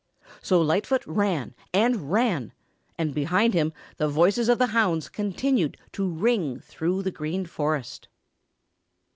[0.41, 2.53] So Lightfoot ran and ran,
[2.97, 8.07] and behind him the voices of the hounds continued to ring through the Green Forest.